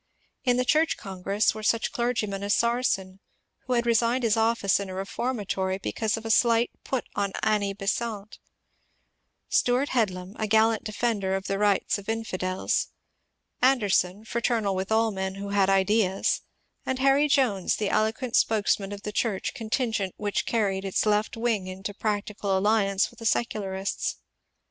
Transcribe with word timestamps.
In 0.43 0.57
the 0.57 0.65
Church 0.65 0.97
Congress 0.97 1.53
were 1.53 1.61
such 1.61 1.91
clergymen 1.91 2.41
as 2.41 2.55
Sarson, 2.55 3.19
who 3.67 3.73
had 3.73 3.85
resigned 3.85 4.23
his 4.23 4.35
office 4.35 4.79
in 4.79 4.89
a 4.89 4.95
reformatory 4.95 5.77
because 5.77 6.17
of 6.17 6.25
a 6.25 6.31
slight 6.31 6.71
put 6.83 7.05
on 7.13 7.33
Annie 7.43 7.75
Besant; 7.75 8.39
Stewart 9.47 9.89
Headlam, 9.89 10.35
a 10.39 10.47
gallant 10.47 10.83
defender 10.85 11.35
of 11.35 11.45
the 11.45 11.59
rights 11.59 11.99
of" 11.99 12.09
infidels;" 12.09 12.87
Anderson, 13.71 14.25
fraternal 14.25 14.73
with 14.73 14.91
all 14.91 15.11
men 15.11 15.35
who 15.35 15.49
had 15.49 15.69
ideas; 15.69 16.41
and 16.83 16.97
Harry 16.97 17.27
Jones, 17.27 17.75
the 17.75 17.89
eloquent 17.91 18.35
spokesman 18.35 18.91
of 18.91 19.03
the 19.03 19.11
Church 19.11 19.53
contingent 19.53 20.15
which 20.17 20.47
carried 20.47 20.83
its 20.83 21.05
left 21.05 21.37
wing 21.37 21.67
into 21.67 21.93
prac 21.93 22.25
tical 22.25 22.57
alliance 22.57 23.11
with 23.11 23.19
the 23.19 23.25
secidarists. 23.27 24.15